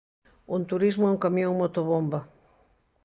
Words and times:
Un 0.55 0.61
turismo 0.71 1.03
e 1.07 1.13
un 1.15 1.19
camión 1.25 1.53
motobomba. 1.59 2.19